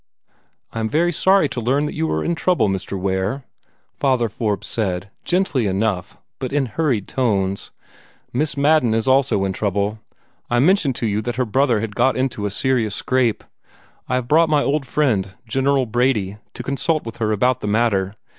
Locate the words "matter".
17.67-18.15